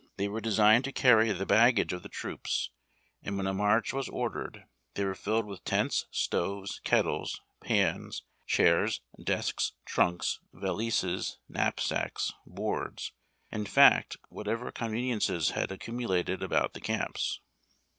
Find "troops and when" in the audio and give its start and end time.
2.09-3.45